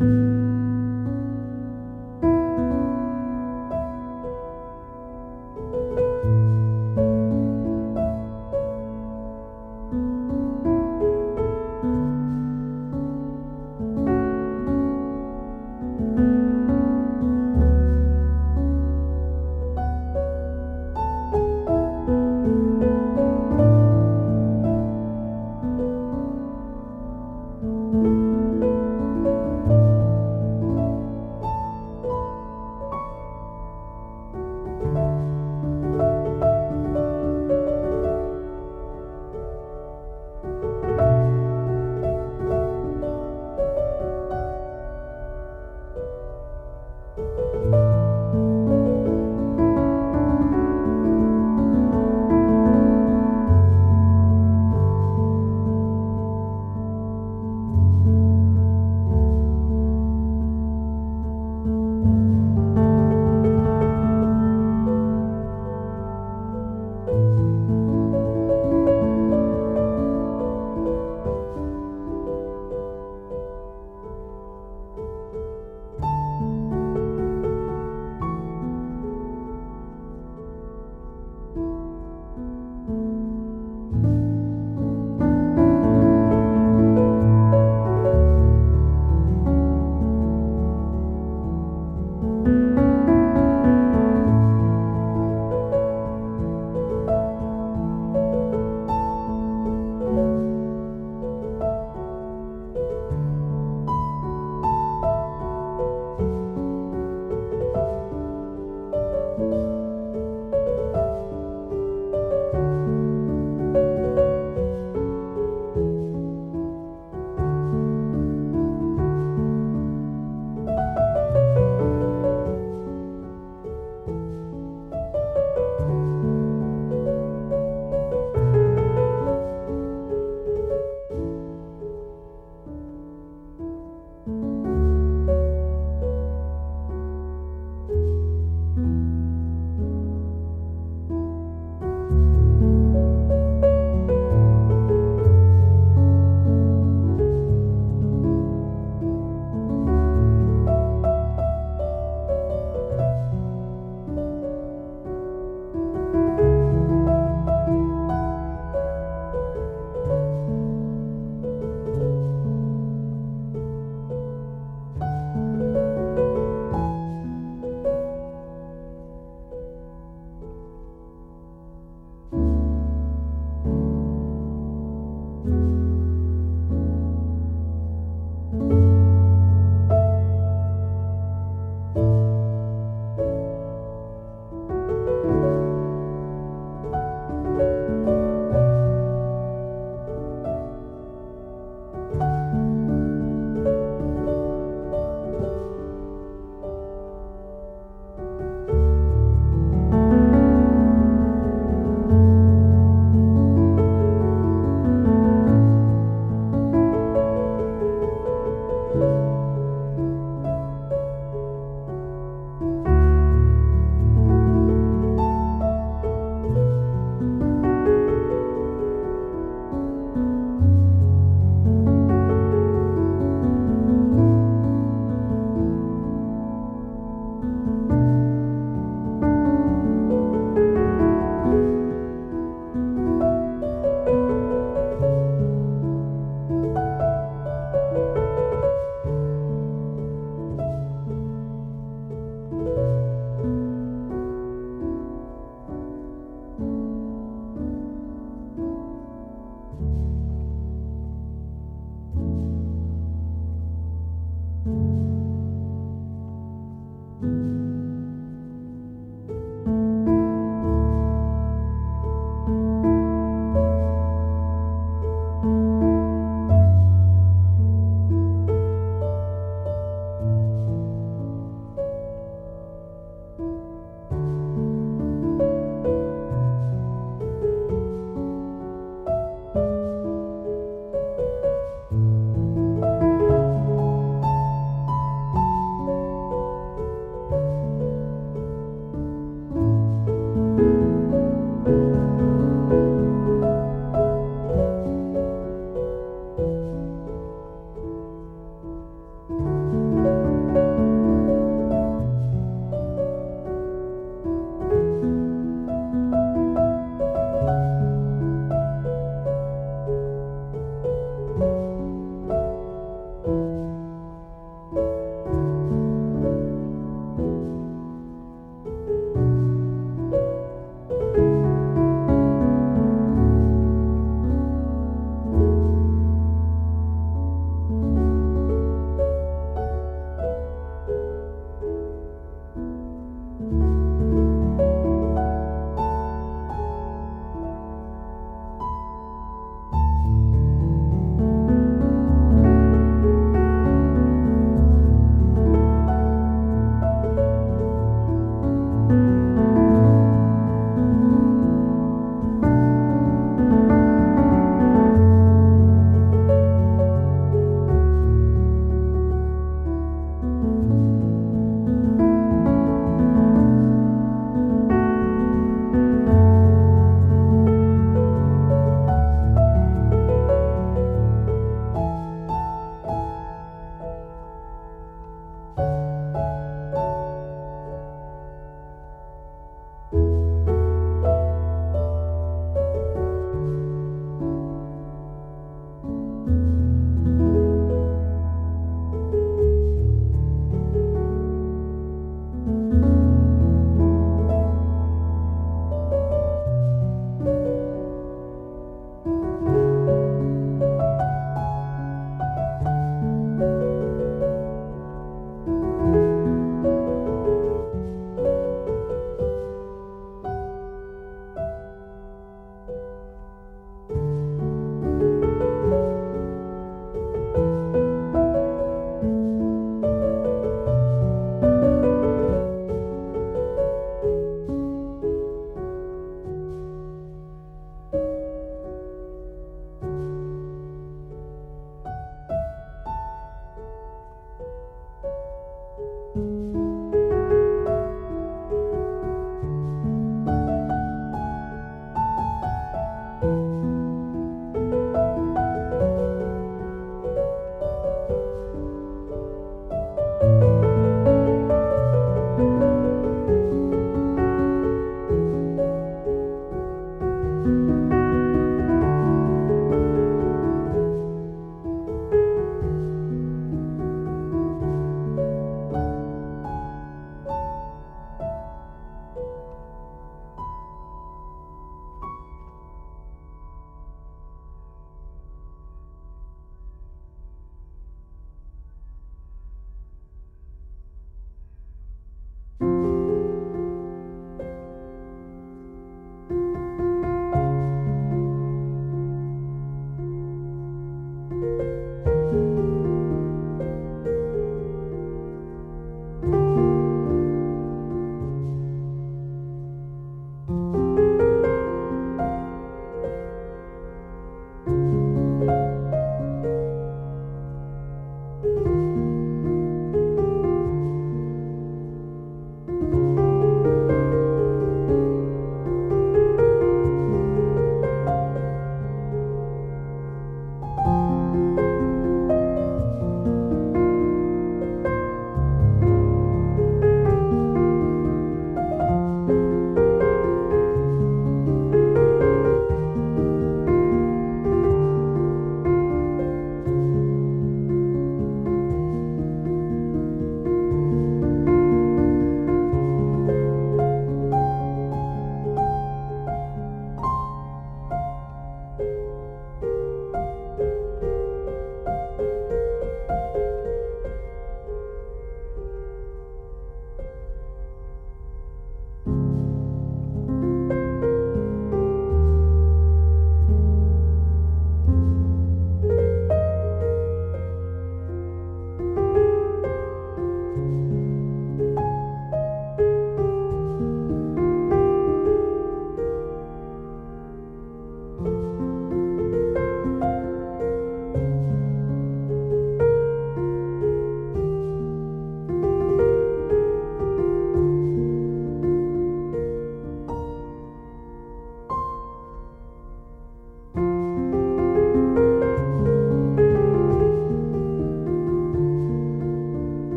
[0.00, 0.29] Bye.